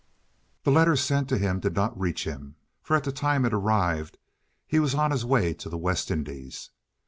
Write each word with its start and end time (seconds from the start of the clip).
The 0.63 0.71
letter 0.71 0.95
sent 0.95 1.29
to 1.29 1.37
him 1.37 1.59
did 1.59 1.75
not 1.75 1.95
reach 1.95 2.23
him, 2.23 2.55
for 2.81 2.95
at 2.95 3.03
the 3.03 3.11
time 3.11 3.45
it 3.45 3.53
arrived 3.53 4.17
he 4.65 4.79
was 4.79 4.95
on 4.95 5.11
his 5.11 5.23
way 5.25 5.53
to 5.53 5.69
the 5.69 5.77
West 5.77 6.09
Indies. 6.09 6.71